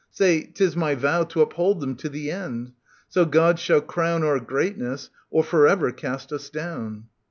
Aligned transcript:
Say, 0.09 0.41
'tis 0.45 0.75
my 0.75 0.95
vow 0.95 1.25
To 1.25 1.41
uphold 1.41 1.79
them 1.79 1.95
to 1.97 2.09
the 2.09 2.31
end. 2.31 2.71
ySo 3.15 3.29
God 3.29 3.59
shall 3.59 3.81
crown 3.81 4.23
Our 4.23 4.39
greatness, 4.39 5.11
or 5.29 5.43
for 5.43 5.67
ever 5.67 5.91
cast 5.91 6.33
us 6.33 6.49
down. 6.49 7.03